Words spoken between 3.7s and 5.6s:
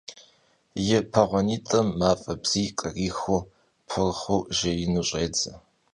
pırxhıjju jjêyue ş'êdze.